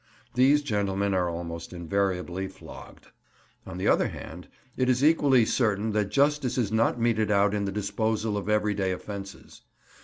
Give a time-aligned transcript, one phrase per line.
[0.33, 3.09] These gentlemen are almost invariably flogged.
[3.67, 7.65] On the other hand, it is equally certain that justice is not meted out in
[7.65, 9.61] the disposal of everyday offences.